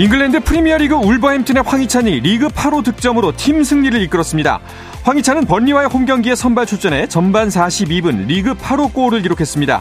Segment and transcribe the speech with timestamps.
[0.00, 4.58] 잉글랜드 프리미어리그 울버햄튼의 황희찬이 리그 8호 득점으로 팀 승리를 이끌었습니다.
[5.02, 9.78] 황희찬은 번리와의 홈경기에 선발 출전해 전반 42분 리그 8호 골을 기록했습니다.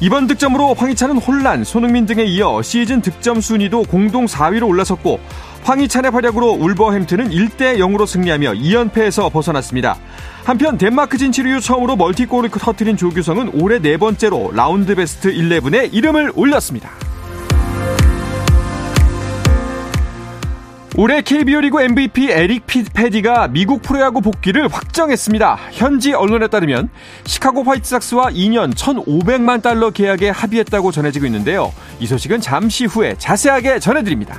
[0.00, 5.18] 이번 득점으로 황희찬은 홀란, 손흥민 등에 이어 시즌 득점 순위도 공동 4위로 올라섰고
[5.62, 9.96] 황희찬의 활약으로 울버햄튼은 1대 0으로 승리하며 2연패에서 벗어났습니다.
[10.44, 16.32] 한편 덴마크 진출 이후 처음으로 멀티골을 터뜨린 조규성은 올해 네 번째로 라운드 베스트 11에 이름을
[16.34, 16.90] 올렸습니다.
[20.96, 25.58] 올해 KBO 리그 MVP 에릭 페디가 미국 프로야구 복귀를 확정했습니다.
[25.72, 26.88] 현지 언론에 따르면
[27.24, 31.72] 시카고 화이트삭스와 2년 1,500만 달러 계약에 합의했다고 전해지고 있는데요.
[31.98, 34.38] 이 소식은 잠시 후에 자세하게 전해드립니다.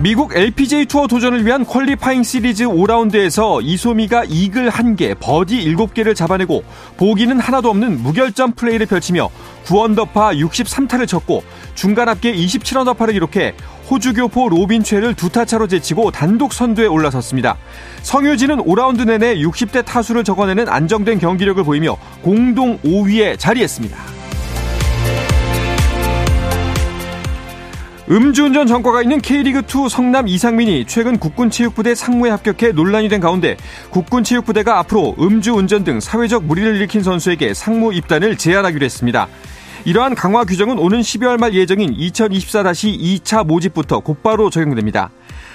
[0.00, 6.62] 미국 LPGA 투어 도전을 위한 퀄리파잉 시리즈 5라운드에서 이소미가 이글 1개, 버디 7개를 잡아내고
[6.96, 9.28] 보기는 하나도 없는 무결점 플레이를 펼치며
[9.64, 11.42] 9언더파 63타를 쳤고
[11.74, 13.54] 중간 합계 27언더파를 기록해
[13.90, 17.56] 호주 교포 로빈 최를 두타 차로 제치고 단독 선두에 올라섰습니다.
[18.02, 24.17] 성유진은 5라운드 내내 60대 타수를 적어내는 안정된 경기력을 보이며 공동 5위에 자리했습니다.
[28.10, 33.58] 음주운전 전과가 있는 K리그2 성남 이상민이 최근 국군체육부대 상무에 합격해 논란이 된 가운데
[33.90, 39.28] 국군체육부대가 앞으로 음주운전 등 사회적 물의를 일으킨 선수에게 상무 입단을 제한하기로 했습니다.
[39.84, 45.10] 이러한 강화 규정은 오는 12월 말 예정인 2024-2차 모집부터 곧바로 적용됩니다.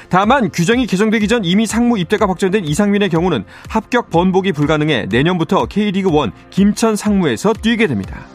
[0.09, 6.31] 다만 규정이 개정되기 전 이미 상무 입대가 확정된 이상민의 경우는 합격 번복이 불가능해 내년부터 K리그1
[6.51, 8.27] 김천 상무에서 뛰게 됩니다.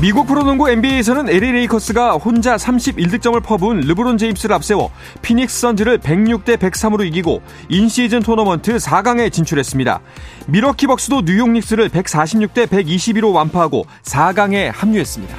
[0.00, 4.90] 미국 프로농구 NBA에서는 LA 레이커스가 혼자 31득점을 퍼부은 르브론 제임스를 앞세워
[5.20, 10.00] 피닉스 선즈를 106대 103으로 이기고 인시즌 토너먼트 4강에 진출했습니다.
[10.46, 15.36] 미러키 벅스도 뉴욕 닉스를 146대 122로 완파하고 4강에 합류했습니다.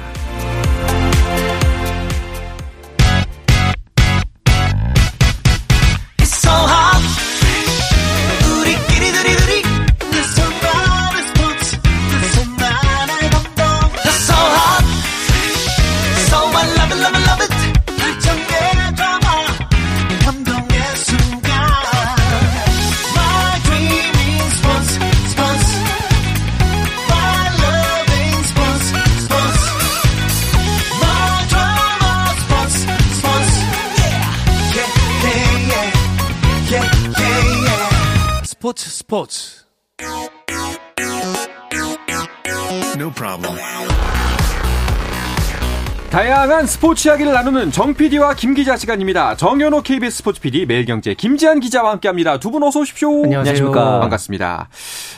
[47.02, 49.34] 스포츠 이야기를 나누는 정 PD와 김 기자 시간입니다.
[49.34, 52.38] 정현호 KBS 스포츠 PD, 매일경제 김지한 기자와 함께합니다.
[52.38, 53.24] 두 분 어서 오십시오.
[53.24, 53.98] 안녕하십니까.
[53.98, 54.68] 반갑습니다.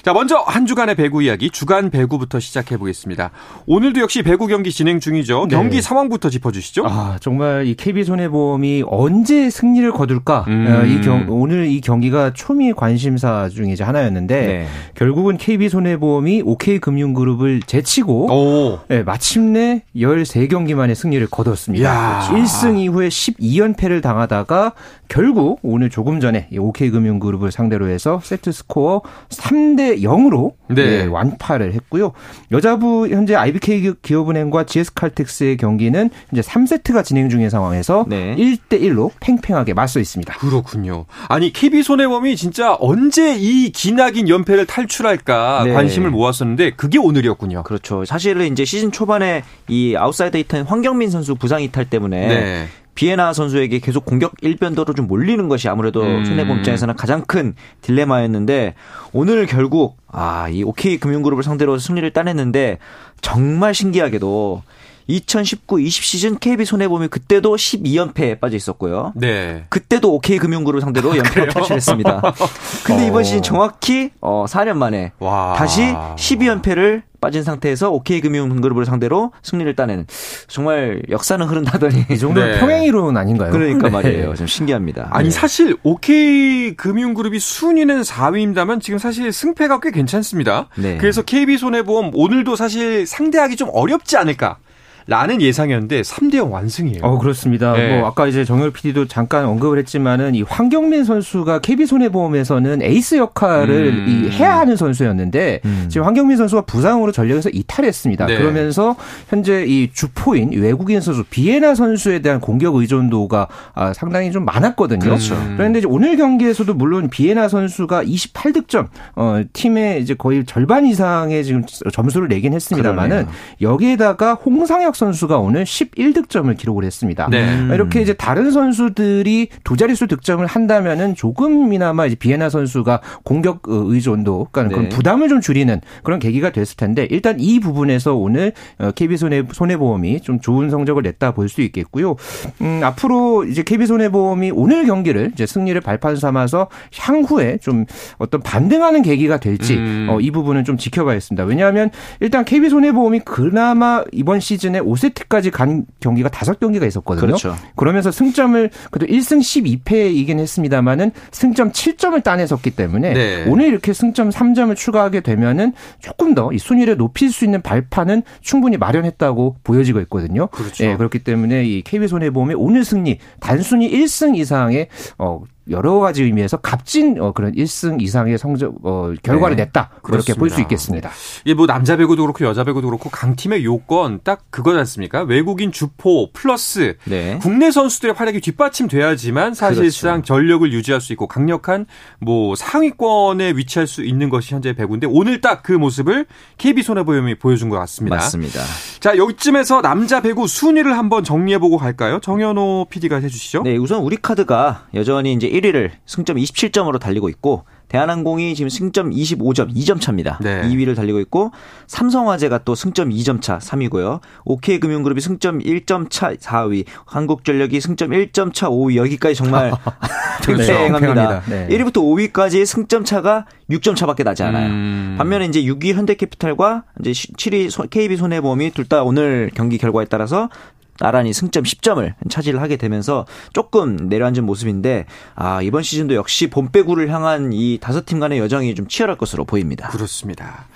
[0.03, 3.33] 자, 먼저 한 주간의 배구 이야기, 주간 배구부터 시작해 보겠습니다.
[3.67, 5.47] 오늘도 역시 배구 경기 진행 중이죠.
[5.51, 5.57] 네.
[5.57, 6.87] 경기 상황부터 짚어주시죠.
[6.87, 10.47] 아, 정말 이 KB 손해보험이 언제 승리를 거둘까?
[10.49, 10.67] 음.
[10.67, 14.67] 어, 이 경, 오늘 이 경기가 초미 관심사 중에 이제 하나였는데 네.
[14.95, 21.74] 결국은 KB 손해보험이 OK 금융그룹을 제치고 네, 마침내 13경기만 만에 승리를 거뒀습니다.
[21.83, 22.29] 야.
[22.31, 24.73] 1승 이후에 12연패를 당하다가
[25.09, 30.85] 결국 오늘 조금 전에 OK금융그룹을 상대로 해서 세트 스코어 3대 0으로 네.
[30.85, 32.13] 네, 완파를 했고요.
[32.51, 38.35] 여자부 현재 IBK 기업은행과 GS칼텍스의 경기는 이제 3세트가 진행 중인 상황에서 네.
[38.37, 40.35] 1대 1로 팽팽하게 맞서 있습니다.
[40.39, 41.05] 그렇군요.
[41.29, 45.73] 아니 KB 손해보험이 진짜 언제 이 기나긴 연패를 탈출할까 네.
[45.73, 47.63] 관심을 모았었는데 그게 오늘이었군요.
[47.63, 48.05] 그렇죠.
[48.05, 52.67] 사실은 이제 시즌 초반에 이 아웃사이드 히터인 황경민 선수 부상 이탈 때문에 네.
[52.95, 56.25] 비에나 선수에게 계속 공격 일변도로 좀 몰리는 것이 아무래도 음.
[56.25, 58.75] 손해보험 입장에서는 가장 큰 딜레마였는데
[59.13, 62.79] 오늘 결국 아, 이 OK 금융그룹을 상대로 승리를 따냈는데
[63.21, 64.63] 정말 신기하게도
[65.09, 69.13] 2019-20 시즌 KB 손해보험이 그때도 12연패에 빠져 있었고요.
[69.17, 69.67] 네.
[69.69, 72.23] 그때도 OK 금융그룹 상대로 아, 연패를 탈출했습니다.
[72.85, 75.55] 근데 이번 시즌 정확히 어 4년 만에 와.
[75.57, 80.07] 다시 12연패를 빠진 상태에서 OK 금융그룹을 상대로 승리를 따내는
[80.47, 82.61] 정말 역사는 흐른다더니 이 정도는 네.
[82.61, 83.51] 평행이론 아닌가요?
[83.51, 83.91] 그러니까 네.
[83.91, 84.35] 말이에요.
[84.35, 85.09] 좀 신기합니다.
[85.11, 85.31] 아니 네.
[85.31, 90.69] 사실 OK 금융그룹이 순위는 4위입니다만 지금 사실 승패가 꽤 괜찮습니다.
[90.77, 90.99] 네.
[90.99, 94.59] 그래서 KB 손해보험 오늘도 사실 상대하기 좀 어렵지 않을까
[95.07, 97.01] 라는 예상이었는데 3대 0 완승이에요.
[97.03, 97.73] 어, 그렇습니다.
[97.75, 97.99] 네.
[97.99, 103.89] 뭐 아까 이제 정열 PD도 잠깐 언급을 했지만은 이 황경민 선수가 KB 손해보험에서는 에이스 역할을
[103.89, 104.29] 음.
[104.33, 105.87] 해야 하는 선수였는데 음.
[105.91, 108.27] 지금 황경민 선수가 부상으로 전력에서 이탈했습니다.
[108.27, 108.39] 네.
[108.39, 108.97] 그러면서
[109.29, 115.01] 현재 이 주포인 외국인 선수 비에나 선수에 대한 공격 의존도가 아, 상당히 좀 많았거든요.
[115.01, 115.37] 그렇죠.
[115.57, 118.87] 그런데 이제 오늘 경기에서도 물론 비에나 선수가 28득점
[119.17, 121.63] 어, 팀의 이제 거의 절반 이상의 지금
[121.93, 123.27] 점수를 내긴 했습니다만은
[123.61, 127.29] 여기에다가 홍상혁 선수가 오늘 11득점을 기록을 했습니다.
[127.31, 127.69] 네.
[127.73, 134.63] 이렇게 이제 다른 선수들이 두 자릿수 득점을 한다면은 조금이나마 이제 비에나 선수가 공격 의존도 그러니까
[134.63, 134.75] 네.
[134.75, 138.53] 그런 부담을 좀 줄이는 그런 계기가 됐을 텐데 일단 이 부분에서 오늘
[138.95, 142.17] KB 손해 손해보험이 좀 좋은 성적을 냈다 볼 수 있겠고요.
[142.61, 146.69] 음, 앞으로 이제 KB 손해보험이 오늘 경기를 이제 승리를 발판 삼아서
[146.99, 147.85] 향후에 좀
[148.19, 150.09] 어떤 반등하는 계기가 될지 음.
[150.11, 151.45] 어, 이 부분은 좀 지켜봐야겠습니다.
[151.45, 157.27] 왜냐하면 일단 KB 손해보험이 그나마 이번 시즌에 5세트까지 간 경기가 5경기가 있었거든요.
[157.27, 157.57] 그렇죠.
[157.77, 159.41] 그러면서 승점을 그래도 1승
[159.85, 163.45] 12패이긴 했습니다만은 승점 7점을 따내섰기 때문에 네.
[163.49, 168.77] 오늘 이렇게 승점 3점을 추가하게 되면은 조금 더 이 순위를 높일 수 있는 발판은 충분히
[168.77, 170.47] 마련했다고 보여지고 있거든요.
[170.49, 170.85] 그렇죠.
[170.85, 174.89] 예, 그렇기 때문에 이 KB 손해보험의 오늘 승리 단순히 1승 이상의
[175.19, 179.65] 어 여러 가지 의미에서 값진 어, 그런 1승 이상의 성적 어, 결과를 네.
[179.65, 181.11] 냈다 그렇게 볼 수 있겠습니다.
[181.45, 185.23] 이게 뭐 남자 배구도 그렇고 여자 배구도 그렇고 강팀의 요건 딱 그거지 않습니까?
[185.23, 187.39] 외국인 주포 플러스 네.
[187.41, 190.27] 국내 선수들의 활약이 뒷받침돼야지만 사실상 그렇죠.
[190.35, 191.87] 전력을 유지할 수 있고 강력한
[192.21, 196.27] 뭐 상위권에 위치할 수 있는 것이 현재 배구인데 오늘 딱 그 모습을
[196.59, 198.17] KB 손해보험이 보여준 것 같습니다.
[198.17, 198.61] 맞습니다.
[199.01, 202.19] 자 여기쯤에서 남자 배구 순위를 한번 정리해보고 갈까요?
[202.21, 203.63] 정현호 PD가 해주시죠.
[203.63, 209.73] 네, 우선 우리 카드가 여전히 이제 1위를 승점 27점으로 달리고 있고 대한항공이 지금 승점 25점,
[209.77, 210.39] 2점 차입니다.
[210.43, 210.63] 네.
[210.63, 211.53] 2위를 달리고 있고
[211.87, 214.21] 삼성화재가 또 승점 2점 차 3위고요.
[214.45, 218.97] OK금융그룹이 승점 1점 차 4위, 한국전력이 승점 1점 차 5위.
[218.97, 219.73] 여기까지 정말
[220.45, 221.43] 팽팽합니다.
[221.47, 221.69] 네.
[221.69, 221.99] 1위부터
[222.33, 224.69] 5위까지 승점 차가 6점 차밖에 나지 않아요.
[224.69, 225.15] 음.
[225.17, 230.51] 반면에 이제 6위 현대캐피탈과 이제 7위 KB 손해보험이 둘 다 오늘 경기 결과에 따라서
[230.99, 237.53] 나란히 승점 10점을 차지를 하게 되면서 조금 내려앉은 모습인데 아 이번 시즌도 역시 봄배구를 향한
[237.53, 239.89] 이 다섯 팀 간의 여정이 좀 치열할 것으로 보입니다.
[239.89, 240.67] 그렇습니다.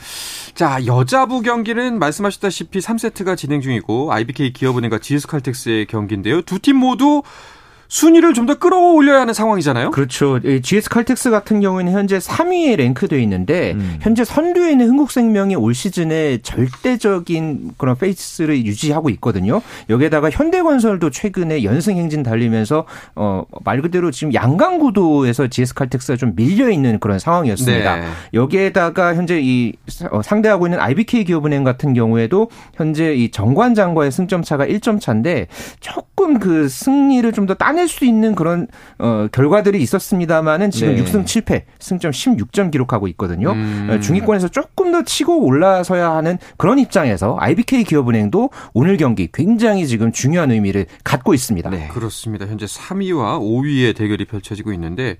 [0.55, 6.43] 자 여자부 경기는 말씀하셨다시피 3세트가 진행 중이고 IBK 기업은행과 GS칼텍스의 경기인데요.
[6.43, 7.23] 두 팀 모두
[7.89, 9.91] 순위를 좀 더 끌어올려야 하는 상황이잖아요.
[9.91, 10.41] 그렇죠.
[10.41, 13.99] GS 칼텍스 같은 경우에는 현재 3위에 랭크되어 있는데 음.
[14.01, 19.61] 현재 선두에 있는 흥국생명이 올 시즌에 절대적인 그런 페이스를 유지하고 있거든요.
[19.91, 26.35] 여기에다가 현대건설도 최근에 연승 행진 달리면서 어, 말 그대로 지금 양강 구도에서 GS 칼텍스가 좀
[26.35, 27.97] 밀려 있는 그런 상황이었습니다.
[27.97, 28.07] 네.
[28.35, 29.75] 여기에다가 현재 이
[30.11, 35.49] 어, 상대하고 있는 IBK 기업은행 같은 경우에도 현재 이 정관장과의 승점 차가 1점 차인데
[35.81, 38.67] 조금 그 승리를 좀 더 따내 따낼 수 있는 그런
[38.99, 41.05] 어, 결과들이 있었습니다만은 지금 네.
[41.05, 43.53] 6승 7패, 승점 16점 기록하고 있거든요.
[43.53, 43.89] 음.
[43.91, 50.11] 어, 중위권에서 조금 더 치고 올라서야 하는 그런 입장에서 IBK 기업은행도 오늘 경기 굉장히 지금
[50.11, 51.71] 중요한 의미를 갖고 있습니다.
[51.71, 51.89] 네.
[51.89, 52.47] 그렇습니다.
[52.47, 55.17] 현재 3위와 5위의 대결이 펼쳐지고 있는데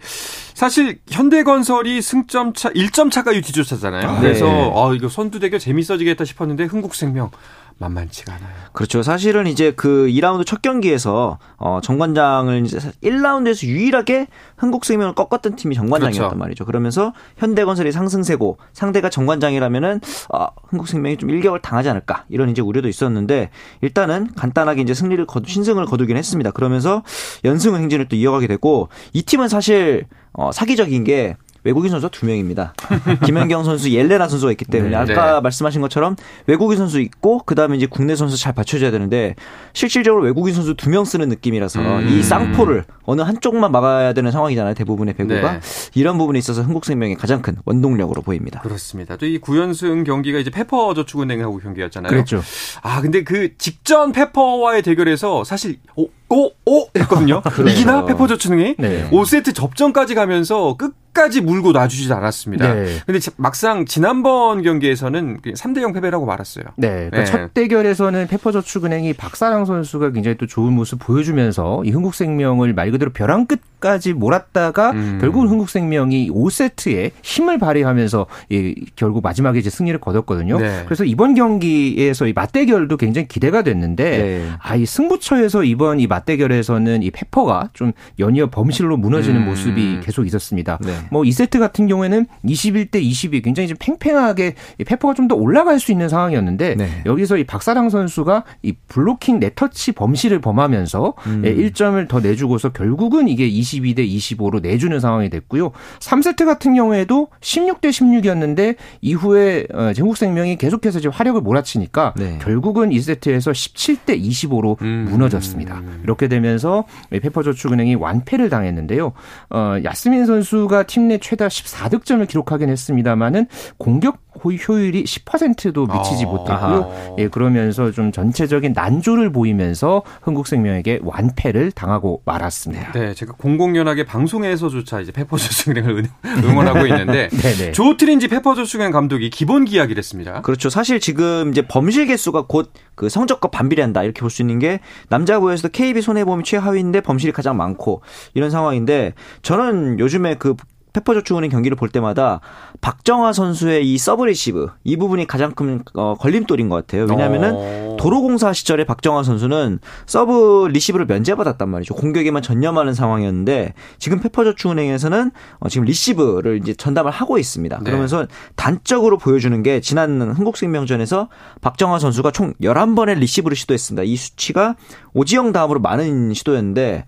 [0.55, 4.09] 사실 현대건설이 승점 차 1점 차가 뒤쫓았잖아요.
[4.09, 4.71] 아, 그래서 네.
[4.75, 7.31] 어, 이거 선두 대결 재밌어지겠다 싶었는데 흥국생명
[7.79, 8.51] 만만치가 않아요.
[8.73, 9.03] 그렇죠.
[9.03, 16.29] 사실은 이제 그 2라운드 첫 경기에서 어 정관장을 이제 1라운드에서 유일하게 한국생명을 꺾었던 팀이 정관장이었단
[16.29, 16.39] 그렇죠.
[16.39, 16.65] 말이죠.
[16.65, 20.01] 그러면서 현대건설이 상승세고 상대가 정관장이라면은
[20.35, 25.49] 어, 한국생명이 좀 일격을 당하지 않을까 이런 이제 우려도 있었는데 일단은 간단하게 이제 승리를 거두
[25.49, 26.51] 신승을 거두긴 했습니다.
[26.51, 27.03] 그러면서
[27.45, 32.75] 연승 행진을 또 이어가게 됐고 이 팀은 사실 어 사기적인 게 외국인 선수 두 명입니다.
[33.25, 35.41] 김연경 선수, 옐레나 선수가 있기 때문에 네, 아까 네.
[35.41, 39.35] 말씀하신 것처럼 외국인 선수 있고 그다음에 이제 국내 선수 잘 받쳐줘야 되는데
[39.73, 42.09] 실질적으로 외국인 선수 두 명 쓰는 느낌이라서 음.
[42.09, 44.73] 이 쌍포를 어느 한쪽만 막아야 되는 상황이잖아요.
[44.75, 45.61] 대부분의 배구가 네.
[45.95, 48.61] 이런 부분에 있어서 한국생명의 가장 큰 원동력으로 보입니다.
[48.61, 49.17] 그렇습니다.
[49.17, 52.11] 또이 9연승 경기가 이제 페퍼저축은행하고 경기였잖아요.
[52.11, 52.43] 그렇죠.
[52.83, 57.43] 아 근데 그 직전 페퍼와의 대결에서 사실 오, 오, 오 했거든요.
[57.69, 59.09] 이기나 페퍼저축은행이 네.
[59.11, 62.73] 5세트 접전까지 가면서 끝 끝까지 물고 놔주지 않았습니다.
[62.73, 62.87] 네.
[63.05, 66.65] 근데 막상 지난번 경기에서는 3대 0 패배라고 말았어요.
[66.77, 67.11] 네.
[67.11, 67.25] 그러니까 네.
[67.25, 73.47] 첫 대결에서는 페퍼저축은행이 박사랑 선수가 굉장히 또 좋은 모습 보여주면서 이 흥국생명을 말 그대로 벼랑
[73.47, 75.19] 끝 까지 몰았다가 음.
[75.21, 80.59] 결국은 흥국생명이 5세트에 힘을 발휘하면서 이 결국 마지막에 이제 승리를 거뒀거든요.
[80.59, 80.83] 네.
[80.85, 84.51] 그래서 이번 경기에서 이 맞대결도 굉장히 기대가 됐는데 네.
[84.59, 89.47] 아이 승부처에서 이번 이 맞대결에서는 이 페퍼가 좀 연이어 범실로 무너지는 음.
[89.47, 90.79] 모습이 계속 있었습니다.
[90.85, 90.93] 네.
[91.13, 94.55] 뭐 2세트 같은 경우에는 21대 22 굉장히 좀 팽팽하게
[94.85, 97.03] 페퍼가 좀 더 올라갈 수 있는 상황이었는데 네.
[97.07, 101.43] 여기서 이 박사랑 선수가 이 블로킹 네터치 범실을 범하면서 음.
[101.43, 105.73] 1점을 예, 더 내주고서 결국은 이게 22대 25로 내주는 상황이 됐고요.
[105.99, 112.39] 3세트 같은 경우에도 16대 16이었는데 이후에 어, 제국생명이 계속해서 지금 화력을 몰아치니까 네.
[112.41, 115.09] 결국은 2세트에서 17대 25로 음.
[115.11, 115.83] 무너졌습니다.
[116.05, 119.13] 이렇게 되면서 페퍼저축은행이 완패를 당했는데요.
[119.51, 123.47] 어, 야스민 선수가 팀 내 최다 14득점을 기록하긴 했습니다만은
[123.79, 126.29] 공격 효율이 10%도 미치지 아.
[126.29, 127.15] 못했고요.
[127.19, 132.93] 예, 그러면서 좀 전체적인 난조를 보이면서 흥국생명에게 완패를 당하고 말았습니다.
[132.93, 136.05] 네, 제가 공공연하게 방송에서조차 이제 페퍼저축은행을
[136.45, 137.29] 응원하고 있는데
[137.73, 140.43] 조 트린지 페퍼저축은행 감독이 기본 기약을 했습니다.
[140.43, 140.71] 그렇죠.
[140.71, 145.71] 사실 지금 이제 범실 개수가 곧 그 성적과 반비례한다 이렇게 볼 수 있는 게 남자부에서도
[145.71, 148.03] KB 손해보험이 최하위인데 범실이 가장 많고
[148.35, 150.55] 이런 상황인데 저는 요즘에 그
[150.93, 152.41] 페퍼저축은행 경기를 볼 때마다
[152.81, 157.07] 박정아 선수의 이 서브 리시브 이 부분이 가장 큰 어, 걸림돌인 것 같아요.
[157.09, 157.97] 왜냐하면은 어.
[157.99, 161.95] 도로공사 시절에 박정아 선수는 서브 리시브를 면제받았단 말이죠.
[161.95, 167.79] 공격에만 전념하는 상황이었는데 지금 페퍼저축은행에서는 어, 지금 리시브를 이제 전담을 하고 있습니다.
[167.79, 167.85] 네.
[167.85, 168.27] 그러면서
[168.57, 171.29] 단적으로 보여주는 게 지난 흥국생명전에서
[171.61, 174.05] 박정아 선수가 총 11번의 리시브를 시도했습니다.
[174.05, 174.77] 이 수치가
[175.15, 177.05] 오지영 다음으로 많은 시도였는데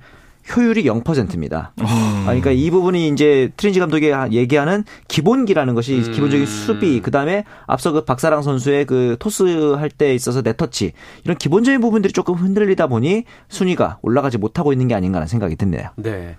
[0.57, 1.73] 효율이 0%입니다.
[1.81, 1.85] 음.
[1.87, 6.13] 아, 그러니까 이 부분이 이제 트린지 감독이 얘기하는 기본기라는 것이 음.
[6.13, 10.93] 기본적인 수비, 그 다음에 앞서 그 박사랑 선수의 그 토스 할 때 있어서 네터치
[11.25, 15.93] 이런 기본적인 부분들이 조금 흔들리다 보니 순위가 올라가지 못하고 있는 게 아닌가라는 생각이 듭니다.
[15.97, 16.37] 네.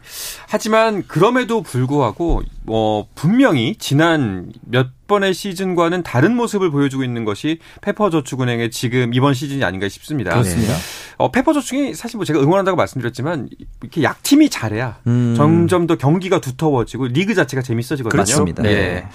[0.47, 8.71] 하지만 그럼에도 불구하고 뭐 분명히 지난 몇 번의 시즌과는 다른 모습을 보여주고 있는 것이 페퍼저축은행의
[8.71, 10.31] 지금 이번 시즌이 아닌가 싶습니다.
[10.31, 10.73] 그렇습니다.
[11.17, 13.49] 어, 페퍼저축이 사실 뭐 제가 응원한다고 말씀드렸지만
[13.81, 15.35] 이렇게 약팀이 잘해야 음.
[15.35, 18.23] 점점 더 경기가 두터워지고 리그 자체가 재밌어지거든요.
[18.23, 18.63] 그렇습니다.
[18.63, 18.73] 네.
[18.73, 19.07] 네.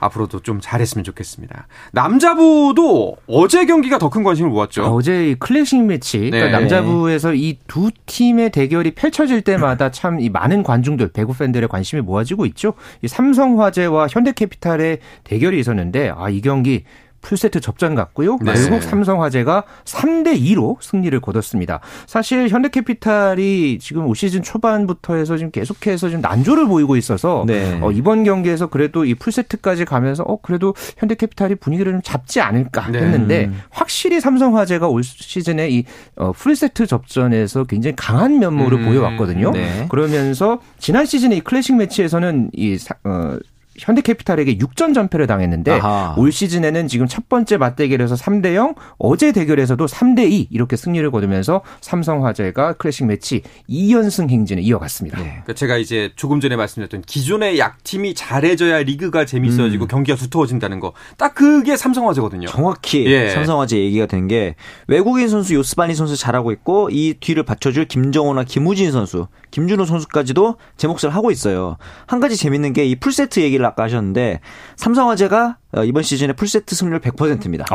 [0.00, 1.66] 앞으로도 좀 잘했으면 좋겠습니다.
[1.92, 4.84] 남자부도 어제 경기가 더 큰 관심을 모았죠.
[4.84, 6.50] 아, 어제 클래식 매치 그러니까 네.
[6.52, 12.46] 남자부에서 이 두 팀의 대결이 펼쳐질 때마다 참 이 많은 관중들 배구 팬들의 관심이 모아지고
[12.46, 12.72] 있죠.
[13.02, 16.84] 이 삼성화재와 현대캐피탈의 대결이 있었는데 아 이 경기
[17.20, 18.38] 풀세트 접전 같고요.
[18.42, 18.54] 네.
[18.54, 21.80] 결국 삼성화재가 3대 2로 승리를 거뒀습니다.
[22.06, 27.78] 사실 현대캐피탈이 지금 올 시즌 초반부터 해서 지금 계속해서 좀 난조를 보이고 있어서 네.
[27.82, 33.00] 어, 이번 경기에서 그래도 이 풀세트까지 가면서 어 그래도 현대캐피탈이 분위기를 좀 잡지 않을까 네.
[33.00, 33.52] 했는데 네.
[33.70, 35.84] 확실히 삼성화재가 올 시즌에 이
[36.16, 38.84] 어, 풀세트 접전에서 굉장히 강한 면모를 음.
[38.86, 39.50] 보여왔거든요.
[39.52, 39.86] 네.
[39.88, 43.38] 그러면서 지난 시즌에 이 클래식 매치에서는 이 어,
[43.78, 46.14] 현대캐피탈에게 6전 전패를 당했는데 아하.
[46.16, 51.62] 올 시즌에는 지금 첫 번째 맞대결에서 3대 0, 어제 대결에서도 3대 2 이렇게 승리를 거두면서
[51.80, 55.18] 삼성화재가 클래식 매치 2연승 행진을 이어갔습니다.
[55.18, 55.24] 네.
[55.30, 59.88] 그러니까 제가 이제 조금 전에 말씀드렸던 기존의 약팀이 잘해져야 리그가 재밌어지고 음.
[59.88, 60.92] 경기가 두터워진다는 거.
[61.16, 62.48] 딱 그게 삼성화재거든요.
[62.48, 63.30] 정확히 예.
[63.30, 64.56] 삼성화재 얘기가 된 게
[64.88, 70.86] 외국인 선수 요스바니 선수 잘하고 있고 이 뒤를 받쳐줄 김정호나 김우진 선수, 김준호 선수까지도 제
[70.88, 71.76] 몫을 하고 있어요.
[72.06, 74.40] 한 가지 재밌는 게 이 풀세트 얘기를 아까 하셨는데
[74.76, 77.66] 삼성화재가 어, 이번 시즌에 풀세트 승률 100%입니다.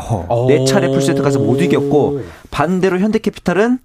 [0.47, 2.21] 네 차례 풀세트 가서 모두 이겼고
[2.51, 3.79] 반대로 현대캐피탈은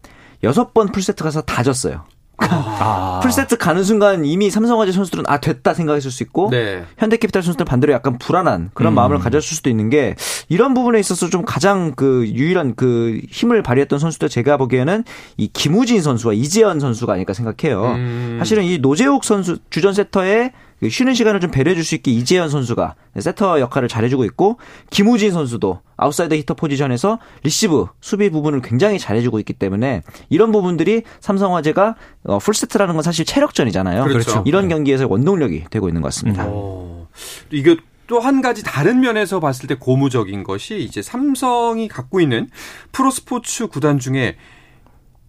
[0.44, 2.04] 여섯 번 풀세트 가서 다 졌어요.
[2.38, 3.18] 아.
[3.22, 6.84] 풀세트 가는 순간 이미 삼성화재 선수들은 아 됐다 생각했을 수 있고 네.
[6.98, 8.94] 현대캐피탈 선수들은 반대로 약간 불안한 그런 음.
[8.94, 10.14] 마음을 가졌을 수도 있는 게
[10.48, 15.04] 이런 부분에 있어서 좀 가장 그 유일한 그 힘을 발휘했던 선수들 제가 보기에는
[15.36, 17.82] 이 김우진 선수와 이재현 선수가 아닐까 생각해요.
[17.96, 18.36] 음.
[18.38, 22.48] 사실은 이 노재욱 선수 주전 세터의 그 쉬는 시간을 좀 배려해 줄 수 있게 이재현
[22.50, 24.58] 선수가 세터 역할을 잘해주고 있고
[24.90, 31.96] 김우진 선수도 아웃사이드 히터 포지션에서 리시브 수비 부분을 굉장히 잘해주고 있기 때문에 이런 부분들이 삼성화재가
[32.24, 34.04] 어, 풀세트라는 건 사실 체력전이잖아요.
[34.04, 34.44] 그렇죠.
[34.46, 34.74] 이런 네.
[34.74, 36.46] 경기에서 원동력이 되고 있는 것 같습니다.
[36.46, 37.08] 오,
[37.50, 42.48] 이게 또한 가지 다른 면에서 봤을 때 고무적인 것이 이제 삼성이 갖고 있는
[42.92, 44.36] 프로스포츠 구단 중에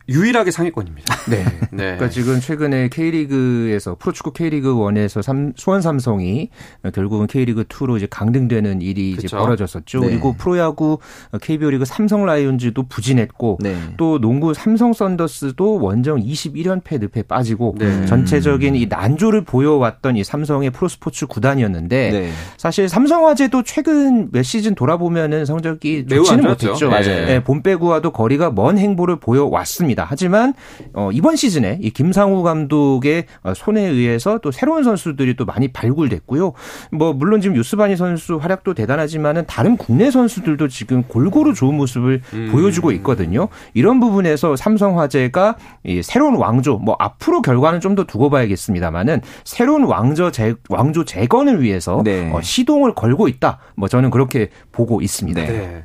[0.09, 1.15] 유일하게 상위권입니다.
[1.29, 1.43] 네.
[1.71, 1.77] 네.
[1.77, 6.49] 그러니까 지금 최근에 K리그에서 프로축구 K리그 1에서 삼, 수원 삼성이
[6.93, 9.27] 결국은 K리그 2로 이제 강등되는 일이 그쵸?
[9.27, 9.99] 이제 벌어졌었죠.
[9.99, 10.07] 네.
[10.07, 10.99] 그리고 프로야구
[11.41, 13.75] KBO 리그 삼성 라이온즈도 부진했고 네.
[13.97, 18.05] 또 농구 삼성 썬더스도 원정 21연패 늪에 빠지고 네.
[18.05, 22.31] 전체적인 이 난조를 보여왔던 이 삼성의 프로스포츠 구단이었는데 네.
[22.57, 26.89] 사실 삼성화재도 최근 몇 시즌 돌아보면은 성적이 좋지는 못했죠.
[26.89, 27.25] 맞아요.
[27.25, 29.98] 네, 본 빼고와도 거리가 먼 행보를 보여왔습니다.
[29.99, 30.05] 합니다.
[30.09, 30.53] 하지만
[30.93, 36.53] 어, 이번 시즌에 이 김상우 감독의 어, 손에 의해서 또 새로운 선수들이 또 많이 발굴됐고요.
[36.91, 42.49] 뭐 물론 지금 유스바니 선수 활약도 대단하지만은 다른 국내 선수들도 지금 골고루 좋은 모습을 음.
[42.51, 43.49] 보여주고 있거든요.
[43.73, 50.29] 이런 부분에서 삼성화재가 이 새로운 왕조 뭐 앞으로 결과는 좀 더 두고 봐야겠습니다만은 새로운 왕조
[50.29, 52.31] 재, 왕조 재건을 위해서 네.
[52.31, 53.57] 어, 시동을 걸고 있다.
[53.75, 55.41] 뭐 저는 그렇게 보고 있습니다.
[55.41, 55.83] 네.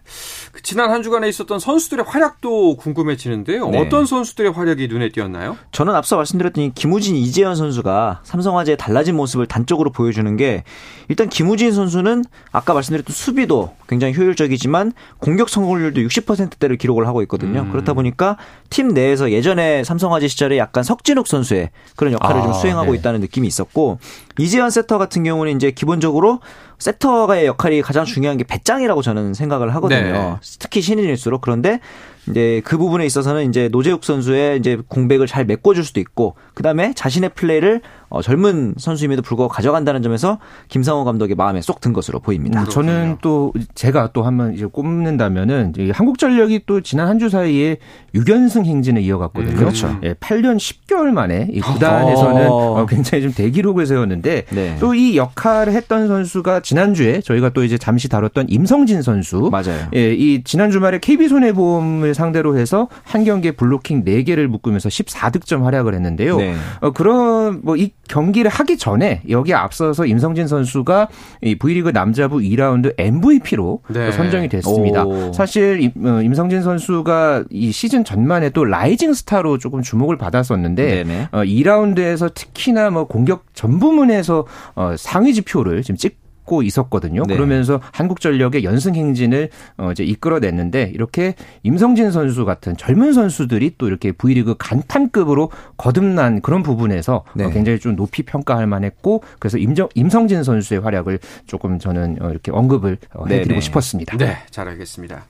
[0.52, 3.68] 그 지난 한 주간에 있었던 선수들의 활약도 궁금해지는데요.
[3.70, 3.80] 네.
[3.80, 5.56] 어떤 선수들의 활약이 눈에 띄었나요?
[5.72, 10.62] 저는 앞서 말씀드렸던 김우진, 이재현 선수가 삼성화재의 달라진 모습을 단적으로 보여주는 게
[11.08, 17.62] 일단 김우진 선수는 아까 말씀드렸던 수비도 굉장히 효율적이지만 공격 성공률도 60%대를 기록을 하고 있거든요.
[17.62, 17.72] 음.
[17.72, 18.36] 그렇다 보니까
[18.70, 22.98] 팀 내에서 예전에 삼성화재 시절에 약간 석진욱 선수의 그런 역할을 아, 좀 수행하고 네.
[22.98, 23.98] 있다는 느낌이 있었고
[24.38, 26.38] 이재현 세터 같은 경우는 이제 기본적으로
[26.84, 30.00] 세터의 역할이 가장 중요한 게 배짱이라고 저는 생각을 하거든요.
[30.02, 30.36] 네.
[30.58, 31.80] 특히 신인일수록 그런데
[32.28, 36.92] 이제 그 부분에 있어서는 이제 노재욱 선수의 이제 공백을 잘 메꿔줄 수도 있고 그 다음에
[36.94, 37.80] 자신의 플레이를
[38.14, 42.62] 어, 젊은 선수임에도 불구하고 가져간다는 점에서 김상호 감독의 마음에 쏙 든 것으로 보입니다.
[42.62, 47.78] 음, 저는 또 제가 또 한번 이제 꼽는다면은 한국전력이 또 지난 한 주 사이에
[48.14, 49.52] 6연승 행진을 이어갔거든요.
[49.52, 49.96] 음, 그렇죠.
[50.02, 52.86] 예, 8년 10개월 만에 이 구단에서는 어.
[52.88, 54.76] 굉장히 좀 대기록을 세웠는데 네.
[54.80, 59.48] 또이 역할을 했던 선수가 지난주에 저희가 또 이제 잠시 다뤘던 임성진 선수.
[59.50, 59.88] 맞아요.
[59.94, 65.94] 예, 이 지난 주말에 KB 손해보험을 상대로 해서 한 경기에 블로킹 4개를 묶으면서 14득점 활약을
[65.94, 66.36] 했는데요.
[66.36, 66.54] 네.
[66.80, 71.08] 어, 그런 뭐이 경기를 하기 전에 여기 앞서서 임성진 선수가
[71.42, 74.12] 이 V리그 남자부 2라운드 MVP로 네.
[74.12, 75.04] 선정이 됐습니다.
[75.04, 75.32] 오.
[75.32, 81.28] 사실 임, 어, 임성진 선수가 이 시즌 전만에 또 rising star로 조금 주목을 받았었는데 네네.
[81.32, 87.24] 어, 2라운드에서 특히나 뭐 공격 전 부문에서 어, 상위 지표를 지금 찍 갖고 있었거든요.
[87.26, 87.34] 네.
[87.34, 94.12] 그러면서 한국전력의 연승 행진을 어 이제 이끌어냈는데 이렇게 임성진 선수 같은 젊은 선수들이 또 이렇게
[94.12, 97.50] V리그 간판급으로 거듭난 그런 부분에서 어, 네.
[97.50, 102.98] 굉장히 좀 높이 평가할 만했고 그래서 임정, 임성진 선수의 활약을 조금 저는 어, 이렇게 언급을
[103.14, 103.60] 어, 네, 해드리고 네.
[103.60, 104.16] 싶었습니다.
[104.16, 105.24] 네, 잘 알겠습니다.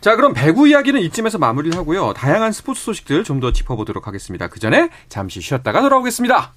[0.00, 2.12] 자, 그럼 배구 이야기는 이쯤에서 마무리를 하고요.
[2.12, 4.48] 다양한 스포츠 소식들 좀 더 짚어보도록 하겠습니다.
[4.48, 6.52] 그 전에 잠시 쉬었다가 돌아오겠습니다.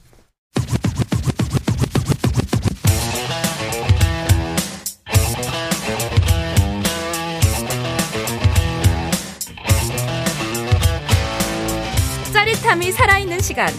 [12.73, 13.69] 사람이 살아있는 시간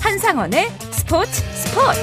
[0.00, 2.00] 한상원의 스포츠 스포츠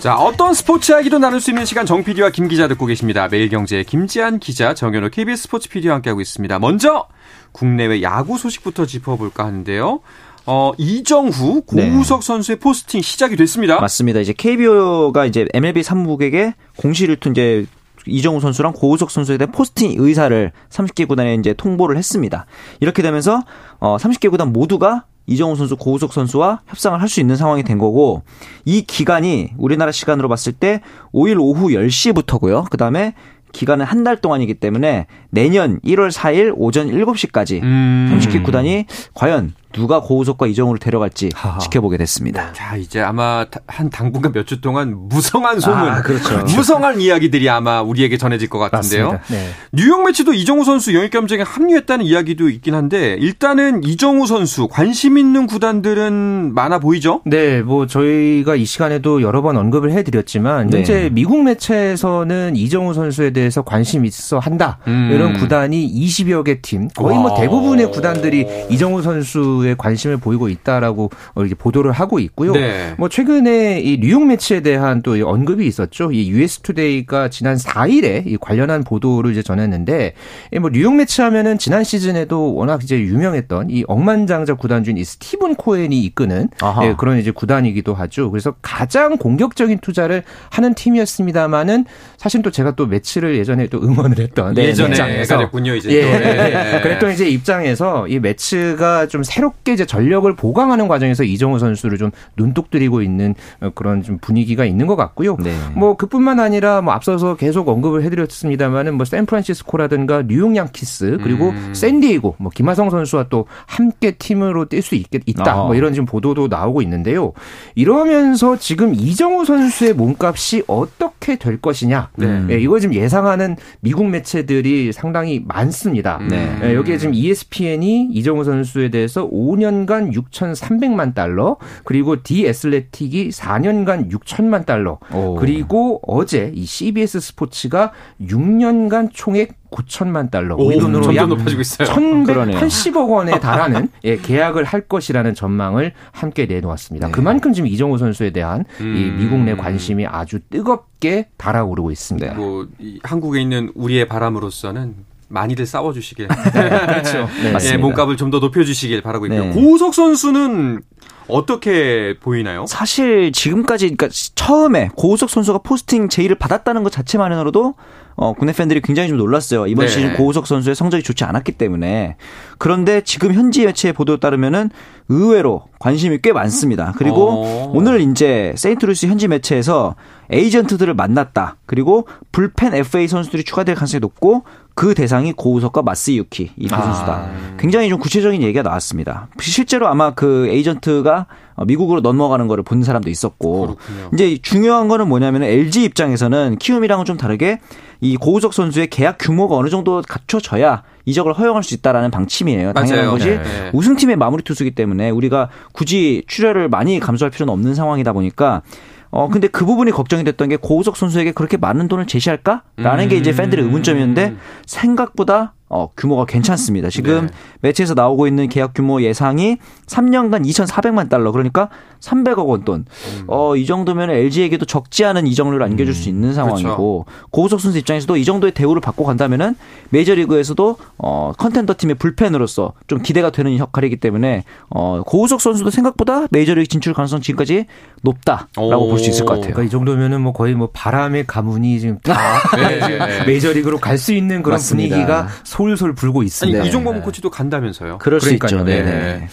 [0.00, 3.28] 자 어떤 스포츠 이야기도 나눌 수 있는 시간 정 PD와 김 기자 듣고 계십니다.
[3.28, 6.58] 매일경제 김지한 기자 정현호 KBS 스포츠 PD와 함께하고 있습니다.
[6.58, 7.06] 먼저
[7.52, 10.00] 국내외 야구 소식부터 짚어볼까 하는데요.
[10.46, 12.26] 어, 이정후 고우석 네.
[12.26, 13.78] 선수의 포스팅 시작이 됐습니다.
[13.78, 14.20] 맞습니다.
[14.20, 17.66] 이제 KBO가 이제 MLB 사무국에게 공시를 튼 이제
[18.08, 22.46] 이정후 선수랑 고우석 선수에 대한 포스팅 의사를 30개 구단에 이제 통보를 했습니다.
[22.80, 23.42] 이렇게 되면서
[23.78, 28.22] 어 30개 구단 모두가 이정우 선수, 고우석 선수와 협상을 할 수 있는 상황이 된 거고
[28.64, 30.80] 이 기간이 우리나라 시간으로 봤을 때
[31.12, 32.70] 5일 오후 10시부터고요.
[32.70, 33.14] 그다음에
[33.52, 38.18] 기간은 한 달 동안이기 때문에 내년 1월 4일 오전 7시까지 음.
[38.20, 41.58] 30개 구단이 과연 누가 고우석과 이정우를 데려갈지 하하.
[41.58, 42.52] 지켜보게 됐습니다.
[42.54, 46.38] 자, 이제 아마 한 당분간 몇 주 동안 무성한 소문, 아, 그렇죠.
[46.56, 49.20] 무성한 이야기들이 아마 우리에게 전해질 것 같은데요.
[49.28, 49.48] 네.
[49.72, 55.46] 뉴욕 매치도 이정우 선수 영입 경쟁에 합류했다는 이야기도 있긴 한데 일단은 이정우 선수 관심 있는
[55.46, 57.20] 구단들은 많아 보이죠?
[57.26, 60.78] 네, 뭐 저희가 이 시간에도 여러 번 언급을 해드렸지만 네.
[60.78, 65.10] 현재 미국 매체에서는 이정우 선수에 대해서 관심 있어 한다 음.
[65.12, 71.10] 이런 구단이 20여 개 팀, 거의 뭐 대부분의 구단들이 이정우 선수 선수에 관심을 보이고 있다라고
[71.36, 72.52] 이렇게 보도를 하고 있고요.
[72.52, 72.94] 네.
[72.98, 76.12] 뭐 최근에 이 뉴욕 매치에 대한 또 언급이 있었죠.
[76.12, 80.14] 이 US 투데이가 지난 4일에 이 관련한 보도를 이제 전했는데
[80.60, 86.00] 뭐 뉴욕 매치 하면은 지난 시즌에도 워낙 이제 유명했던 이 억만장자 구단주인 이 스티븐 코엔이
[86.04, 86.48] 이끄는
[86.82, 88.30] 예, 그런 이제 구단이기도 하죠.
[88.30, 91.84] 그래서 가장 공격적인 투자를 하는 팀이었습니다만은
[92.16, 96.76] 사실 또 제가 또 매치를 예전에 또 응원을 했던 네, 예전에 입장에서 됐군요, 이제 예,
[96.76, 96.80] 예.
[96.82, 102.10] 그랬던 이제 입장에서 이 매치가 좀 새로 새롭게 이제 전력을 보강하는 과정에서 이정우 선수를 좀
[102.36, 103.34] 눈독 들이고 있는
[103.74, 105.36] 그런 좀 분위기가 있는 것 같고요.
[105.42, 105.54] 네.
[105.74, 111.74] 뭐 그뿐만 아니라 뭐 앞서서 계속 언급을 해드렸습니다만은 뭐 샌프란시스코라든가 뉴욕 양키스 그리고 음.
[111.74, 115.62] 샌디에고 뭐 김하성 선수와 또 함께 팀으로 뛸 수 있겠 있다.
[115.62, 115.66] 어.
[115.66, 117.32] 뭐 이런 지금 보도도 나오고 있는데요.
[117.74, 122.10] 이러면서 지금 이정우 선수의 몸값이 어떻게 될 것이냐.
[122.16, 122.40] 네.
[122.40, 126.20] 네, 이거 지금 예상하는 미국 매체들이 상당히 많습니다.
[126.28, 126.56] 네.
[126.60, 134.66] 네, 여기에 지금 ESPN이 이정우 선수에 대해서 5년간 6,300만 달러, 그리고 디 애슬레틱이 4년간 6천만
[134.66, 135.36] 달러, 오.
[135.36, 141.88] 그리고 어제 이 CBS 스포츠가 6년간 총액 9천만 달러, 우리 돈으로 약 높아지고 있어요.
[141.88, 147.08] 1,180억 원에 달하는 예, 계약을 할 것이라는 전망을 함께 내놓았습니다.
[147.08, 147.12] 네.
[147.12, 148.96] 그만큼 지금 이정우 선수에 대한 음.
[148.96, 152.34] 이 미국 내 관심이 아주 뜨겁게 달아오르고 있습니다.
[152.34, 152.66] 뭐
[153.02, 154.94] 한국에 있는 우리의 바람으로서는
[155.28, 156.28] 많이들 싸워주시길.
[156.52, 157.28] 그렇죠.
[157.42, 159.46] 네, 예, 몸값을 좀 더 높여주시길 바라고 있고요.
[159.46, 159.50] 네.
[159.52, 160.82] 고우석 선수는
[161.28, 162.64] 어떻게 보이나요?
[162.66, 167.74] 사실 지금까지 그러니까 처음에 고우석 선수가 포스팅 제의를 받았다는 것 자체만으로도
[168.20, 169.68] 어, 국내 팬들이 굉장히 좀 놀랐어요.
[169.68, 169.92] 이번 네.
[169.92, 172.16] 시즌 고우석 선수의 성적이 좋지 않았기 때문에.
[172.58, 174.70] 그런데 지금 현지 매체 보도에 따르면은
[175.08, 176.94] 의외로 관심이 꽤 많습니다.
[176.96, 177.72] 그리고 오.
[177.74, 179.94] 오늘 이제 세인트루이스 현지 매체에서
[180.30, 181.58] 에이전트들을 만났다.
[181.64, 184.42] 그리고 불펜 FA 선수들이 추가될 가능성이 높고
[184.78, 186.80] 그 대상이 고우석과 마스유키 이두 아.
[186.80, 187.30] 선수다.
[187.58, 189.26] 굉장히 좀 구체적인 얘기가 나왔습니다.
[189.40, 191.26] 실제로 아마 그 에이전트가
[191.66, 194.10] 미국으로 넘어가는 거를 본 사람도 있었고 그렇군요.
[194.14, 197.58] 이제 중요한 거는 뭐냐면 LG 입장에서는 키움이랑은 좀 다르게
[198.00, 202.72] 이 고우석 선수의 계약 규모가 어느 정도 갖춰져야 이적을 허용할 수 있다라는 방침이에요.
[202.72, 203.10] 당연한 맞아요.
[203.10, 203.70] 것이 네.
[203.72, 208.62] 우승팀의 마무리 투수기 때문에 우리가 굳이 출혈을 많이 감수할 필요는 없는 상황이다 보니까
[209.10, 213.08] 어 근데 그 부분이 걱정이 됐던 게 고우석 선수에게 그렇게 많은 돈을 제시할까라는 음.
[213.08, 216.88] 게 이제 팬들의 의문점이었는데 생각보다 어, 규모가 괜찮습니다.
[216.90, 217.32] 지금 네.
[217.60, 221.68] 매체에서 나오고 있는 계약 규모 예상이 3년간 2,400만 달러 그러니까
[222.00, 222.84] 300억 원 돈.
[222.86, 223.24] 음.
[223.26, 226.14] 어, 이 정도면 LG에게도 적지 않은 이적료를 안겨줄 수 음.
[226.14, 227.28] 있는 상황이고 그렇죠.
[227.30, 229.56] 고우석 선수 입장에서도 이 정도의 대우를 받고 간다면은
[229.90, 236.68] 메이저리그에서도 어, 컨텐더 팀의 불펜으로서 좀 기대가 되는 역할이기 때문에 어, 고우석 선수도 생각보다 메이저리그
[236.68, 237.66] 진출 가능성 지금까지
[238.02, 239.52] 높다라고 볼 수 있을 것 같아요.
[239.54, 242.14] 그러니까 이 정도면은 뭐 거의 뭐 바람의 가문이 지금 다
[242.56, 243.24] 네.
[243.26, 244.94] 메이저리그로 갈 수 있는 그런 맞습니다.
[244.94, 245.28] 분위기가
[245.58, 246.58] 솔솔 불고 있습니다.
[246.60, 247.98] 아니, 이종범 코치도 간다면서요?
[247.98, 248.48] 그럴 그러니까요.
[248.48, 248.64] 수 있죠.
[248.64, 248.82] 네.
[248.82, 249.28] 네.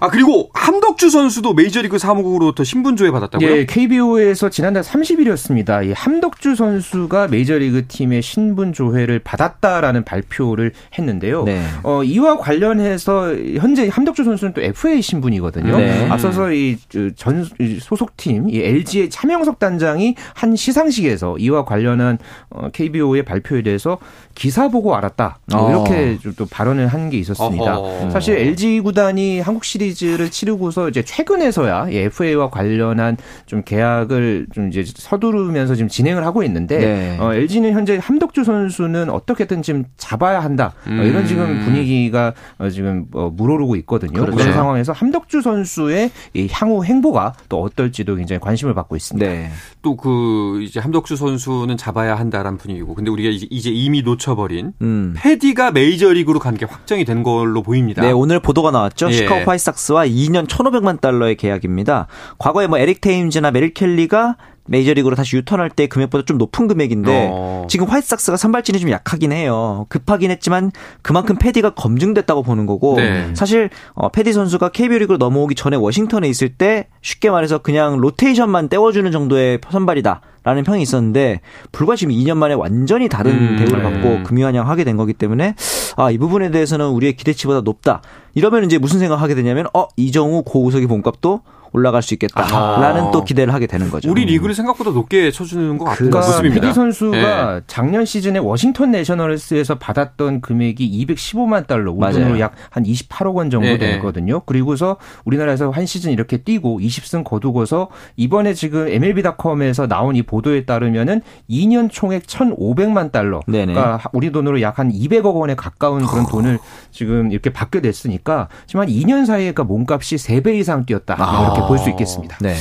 [0.00, 3.50] 아 그리고 함덕주 선수도 메이저리그 사무국으로부터 신분 조회 받았다고요?
[3.50, 5.86] 예, KBO에서 지난달 30일이었습니다.
[5.88, 11.44] 이 함덕주 선수가 메이저리그 팀의 신분 조회를 받았다라는 발표를 했는데요.
[11.44, 11.62] 네.
[11.82, 15.76] 어, 이와 관련해서 현재 함덕주 선수는 또 FA 신분이거든요.
[15.76, 16.08] 네.
[16.10, 16.76] 앞서서 이
[17.16, 17.46] 전
[17.80, 22.18] 소속팀 이 LG의 차명석 단장이 한 시상식에서 이와 관련한
[22.50, 23.98] 어, KBO의 발표에 대해서
[24.34, 25.38] 기사 보고 알았다.
[25.66, 25.86] 뭐 어.
[25.86, 27.78] 이렇게 또 발언을 한 게 있었습니다.
[27.78, 28.10] 어허.
[28.10, 35.74] 사실 LG 구단이 한국 시리즈를 치르고서 이제 최근에서야 FA와 관련한 좀 계약을 좀 이제 서두르면서
[35.76, 37.16] 지금 진행을 하고 있는데 네.
[37.20, 40.72] 어, LG는 현재 함덕주 선수는 어떻게든 지금 잡아야 한다.
[40.88, 40.98] 음.
[40.98, 44.20] 어, 이런 지금 분위기가 어, 지금 어, 물오르고 있거든요.
[44.20, 44.36] 그렇죠.
[44.36, 49.26] 그런 상황에서 함덕주 선수의 이 향후 행보가 또 어떨지도 굉장히 관심을 받고 있습니다.
[49.26, 49.50] 네.
[49.82, 55.14] 또 그 이제 함덕주 선수는 잡아야 한다라는 분위기고, 근데 우리가 이제 이미 놓쳐 놓쳐버린 음.
[55.16, 58.02] 페디가 메이저리그로 간 게 확정이 된 걸로 보입니다.
[58.02, 59.08] 네, 오늘 보도가 나왔죠.
[59.08, 59.12] 예.
[59.12, 62.06] 시카고 화이트삭스와 2년 1,500만 달러의 계약입니다.
[62.38, 64.36] 과거에 뭐 에릭 테임즈나 메릴 켈리가
[64.68, 67.66] 메이저리그로 다시 유턴할 때 금액보다 좀 높은 금액인데 어.
[67.70, 69.86] 지금 화이트삭스가 선발진이 좀 약하긴 해요.
[69.88, 73.30] 급하긴 했지만 그만큼 페디가 검증됐다고 보는 거고 네.
[73.34, 78.68] 사실 어, 페디 선수가 KBO 리그로 넘어오기 전에 워싱턴에 있을 때 쉽게 말해서 그냥 로테이션만
[78.68, 80.20] 때워주는 정도의 선발이다.
[80.46, 81.40] 라는 평이 있었는데
[81.72, 83.90] 불과 지금 2년 만에 완전히 다른 음, 대우를 네.
[83.90, 85.56] 받고 금유한양 하게 된 거기 때문에
[85.96, 88.00] 아 이 부분에 대해서는 우리의 기대치보다 높다.
[88.34, 91.40] 이러면 이제 무슨 생각하게 되냐면 어 이정우 고우석의 몸값도
[91.72, 93.10] 올라갈 수 있겠다라는 아.
[93.10, 94.10] 또 기대를 하게 되는 거죠.
[94.10, 96.60] 우리 리그를 생각보다 높게 쳐주는 것 같은 그러니까 모습입니다.
[96.62, 97.60] 패디 선수가 네.
[97.66, 103.66] 작년 시즌에 워싱턴 내셔널스에서 받았던 금액이 215만 달러, 우리 돈으로 약 한 28억 원 정도
[103.66, 103.78] 네.
[103.78, 104.40] 되거든요.
[104.40, 111.22] 그리고서 우리나라에서 한 시즌 이렇게 뛰고 20승 거두고서 이번에 지금 MLB.com에서 나온 이 보도에 따르면은
[111.50, 113.74] 2년 총액 1,500만 달러, 네네.
[113.74, 116.58] 그러니까 우리 돈으로 약 한 200억 원에 가까운 그런 돈을
[116.90, 121.16] 지금 이렇게 받게 됐으니까 지금 한 2년 사이에 그 몸값이 3배 이상 뛰었다.
[121.18, 121.44] 아.
[121.44, 122.38] 이렇게 볼수 있겠습니다.
[122.40, 122.54] 네.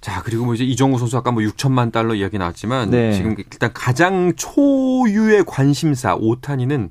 [0.00, 3.12] 자, 그리고 뭐 이제 이정우 선수 아까 뭐 6천만 달러 이야기 나왔지만 네.
[3.12, 6.90] 지금 일단 가장 초유의 관심사 오타니는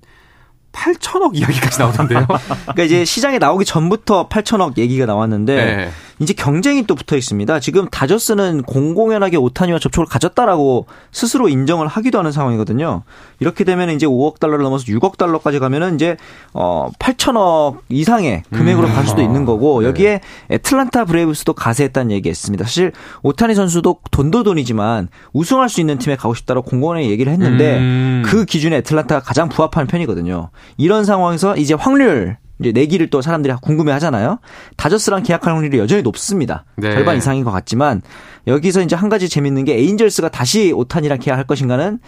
[0.71, 2.27] 8천억 이야기까지 나오던데요.
[2.61, 5.89] 그러니까 이제 시장에 나오기 전부터 8천억 얘기가 나왔는데 네.
[6.19, 7.59] 이제 경쟁이 또 붙어 있습니다.
[7.61, 13.03] 지금 다저스는 공공연하게 오타니와 접촉을 가졌다라고 스스로 인정을 하기도 하는 상황이거든요.
[13.39, 16.17] 이렇게 되면 이제 5억 달러를 넘어서 6억 달러까지 가면은 이제
[16.53, 18.93] 어 8천억 이상의 금액으로 음.
[18.93, 19.87] 갈 수도 있는 거고 네.
[19.87, 22.65] 여기에 애틀란타 브레이브스도 가세했다는 얘기했습니다.
[22.65, 22.91] 사실
[23.23, 28.23] 오타니 선수도 돈도 돈이지만 우승할 수 있는 팀에 가고 싶다고 공공연하게 얘기를 했는데 음.
[28.25, 30.49] 그 기준에 애틀란타가 가장 부합하는 편이거든요.
[30.77, 34.39] 이런 상황에서 이제 확률 이제 내기를 또 사람들이 궁금해 하잖아요.
[34.77, 36.65] 다저스랑 계약할 확률이 여전히 높습니다.
[36.75, 36.91] 네.
[36.91, 38.01] 절반 이상인 것 같지만
[38.47, 41.99] 여기서 이제 한 가지 재밌는 게 에인절스가 다시 오탄이랑 계약할 것인가는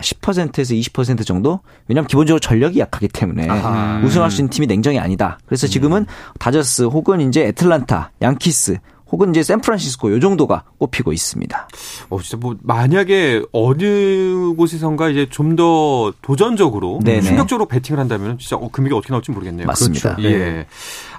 [0.00, 1.60] 10%에서 20% 정도?
[1.88, 4.00] 왜냐하면 기본적으로 전력이 약하기 때문에 아하.
[4.04, 5.38] 우승할 수 있는 팀이 냉정이 아니다.
[5.46, 6.06] 그래서 지금은
[6.38, 8.78] 다저스 혹은 이제 애틀란타, 양키스
[9.12, 11.68] 혹은 이제 샌프란시스코 요 정도가 꼽히고 있습니다.
[12.10, 17.22] 어, 진짜 뭐 만약에 어느 곳에선가 이제 좀 더 도전적으로 네네.
[17.22, 19.66] 충격적으로 배팅을 한다면 진짜 어, 금액이 어떻게 나올지 모르겠네요.
[19.66, 20.14] 맞습니다.
[20.14, 20.28] 그렇죠.
[20.32, 20.38] 예.
[20.38, 20.66] 네.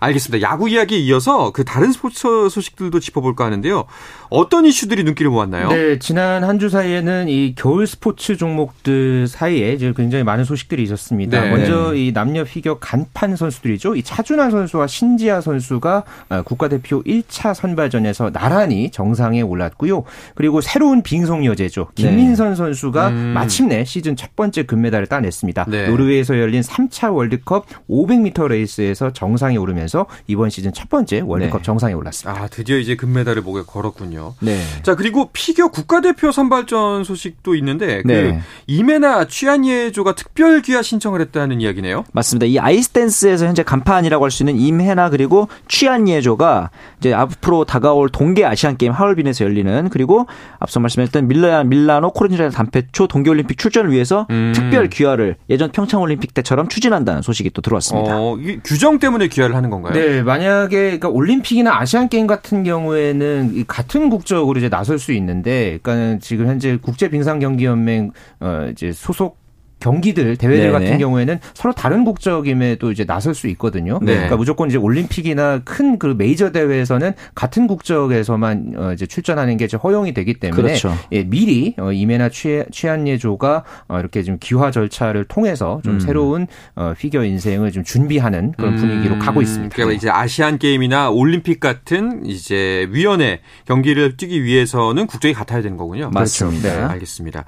[0.01, 0.47] 알겠습니다.
[0.49, 3.85] 야구 이야기에 이어서 그 다른 스포츠 소식들도 짚어볼까 하는데요.
[4.29, 5.69] 어떤 이슈들이 눈길을 모았나요?
[5.69, 11.41] 네, 지난 한 주 사이에는 이 겨울 스포츠 종목들 사이에 이제 굉장히 많은 소식들이 있었습니다.
[11.41, 11.49] 네.
[11.49, 13.95] 먼저 이 남녀 피겨 간판 선수들이죠.
[13.95, 20.03] 이 차준환 선수와 신지아 선수가 아, 국가대표 1차 선발전에서 나란히 정상에 올랐고요.
[20.35, 21.87] 그리고 새로운 빙속 여제죠.
[21.95, 22.03] 네.
[22.03, 22.55] 김민선 네.
[22.55, 23.15] 선수가 음.
[23.33, 25.65] 마침내 시즌 첫 번째 금메달을 따냈습니다.
[25.67, 25.87] 네.
[25.87, 29.90] 노르웨이에서 열린 3차 월드컵 500m 레이스에서 정상에 오르면서
[30.27, 31.63] 이번 시즌 첫 번째 월드컵 네.
[31.63, 32.41] 정상에 올랐습니다.
[32.41, 34.33] 아, 드디어 이제 금메달을 목에 걸었군요.
[34.39, 34.59] 네.
[34.83, 38.41] 자, 그리고 피겨 국가대표 선발전 소식도 있는데 그 네.
[38.67, 42.05] 이메나 취안예조가 특별 귀화 신청을 했다는 이야기네요.
[42.11, 42.45] 맞습니다.
[42.45, 48.77] 이 아이스댄스에서 현재 간판이라고 할 수 있는 임해나 그리고 취안예조가 이제 앞으로 다가올 동계 아시안
[48.77, 50.25] 게임 하얼빈에서 열리는 그리고
[50.59, 54.53] 앞서 말씀드렸던 밀라 밀라노 코르니라 단페초 동계 올림픽 출전을 위해서 음.
[54.55, 58.15] 특별 귀화를 예전 평창 올림픽 때처럼 추진한다는 소식이 또 들어왔습니다.
[58.17, 59.80] 어, 규정 때문에 귀화를 하는 건가요?
[59.89, 66.19] 네, 만약에 그러니까 올림픽이나 아시안 게임 같은 경우에는 같은 국적으로 이제 나설 수 있는데, 그러니까
[66.19, 69.40] 지금 현재 국제 빙상 경기 연맹 어 이제 소속
[69.81, 70.71] 경기들 대회들 네네.
[70.71, 73.99] 같은 경우에는 서로 다른 국적임에도 이제 나설 수 있거든요.
[74.01, 74.13] 네.
[74.13, 79.77] 그러니까 무조건 이제 올림픽이나 큰 그 메이저 대회에서는 같은 국적에서만 어 이제 출전하는 게 이제
[79.77, 80.97] 허용이 되기 때문에 그렇죠.
[81.11, 85.99] 예, 미리 어 이메나 취한예조가 어 이렇게 좀 기화 절차를 통해서 좀 음.
[85.99, 89.19] 새로운 어 피겨 인생을 좀 준비하는 그런 분위기로 음.
[89.19, 89.75] 가고 있습니다.
[89.75, 96.09] 그러니까 이제 아시안 게임이나 올림픽 같은 이제 위원회 경기를 뛰기 위해서는 국적이 같아야 되는 거군요.
[96.11, 96.67] 맞습니다.
[96.67, 97.45] 네, 알겠습니다.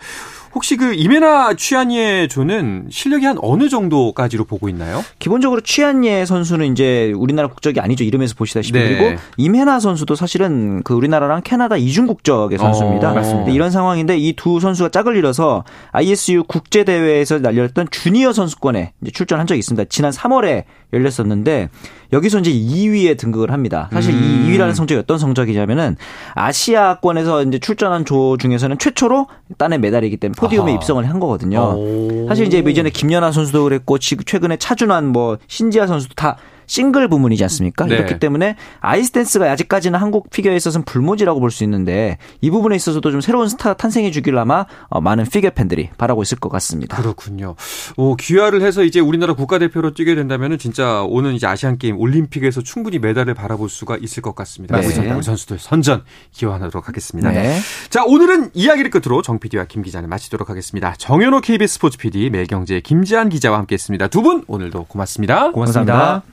[0.56, 5.04] 혹시 그 이메나 취한예 조는 실력이 한 어느 정도까지로 보고 있나요?
[5.18, 8.04] 기본적으로 취한예 선수는 이제 우리나라 국적이 아니죠.
[8.04, 8.88] 이름에서 보시다시피 네.
[8.98, 13.12] 그리고 이메나 선수도 사실은 그 우리나라랑 캐나다 이중 국적의 선수입니다.
[13.12, 13.52] 어, 맞습니다.
[13.52, 19.60] 이런 상황인데 이 두 선수가 짝을 이뤄서 ISU 국제 대회에서 열렸던 주니어 선수권에 출전한 적이
[19.60, 19.86] 있습니다.
[19.89, 21.70] 지난 3월에 열렸었는데
[22.13, 23.89] 여기서 이제 2위에 등극을 합니다.
[23.91, 24.19] 사실 음.
[24.47, 25.97] 이 2위라는 성적이 어떤 성적이냐면은
[26.36, 30.78] 아시아권에서 이제 출전한 조 중에서는 최초로 딴 메달이기 때문에 podium에 아하.
[30.78, 31.60] 입성을 한 거거든요.
[31.76, 32.28] 오.
[32.28, 37.86] 사실 이제 이전에 김연아 선수도 그랬고 최근에 차준환 뭐 신지아 선수도 다 싱글 부문이지 않습니까?
[37.86, 37.95] 네.
[37.97, 43.21] 그렇기 때문에 아이스댄스가 아직까지는 한국 피겨에 있어서는 불모지라고 볼 수 있는데 이 부분에 있어서도 좀
[43.21, 46.97] 새로운 스타 탄생해 주길 아마 어, 많은 피겨 팬들이 바라고 있을 것 같습니다.
[46.97, 47.56] 그렇군요.
[47.95, 52.97] 오, 귀화를 해서 이제 우리나라 국가대표로 뛰게 된다면 진짜 오는 이제 아시안 게임 올림픽에서 충분히
[52.99, 54.80] 메달을 바라볼 수가 있을 것 같습니다.
[54.80, 54.88] 네.
[54.88, 57.30] 우리 선수들 선전 기원하도록 하겠습니다.
[57.32, 57.60] 네.
[57.89, 60.95] 자, 오늘은 이야기를 끝으로 정 PD와 김 기자를 마치도록 하겠습니다.
[60.97, 64.08] 정현호 KBS 스포츠 PD, 매경제 김지한 기자와 함께했습니다.
[64.08, 65.52] 두 분 오늘도 고맙습니다.
[65.52, 65.93] 고맙습니다.
[65.93, 66.33] 고맙습니다.